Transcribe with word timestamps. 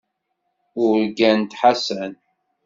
Urgant 0.87 1.51
Ḥasan. 1.59 2.13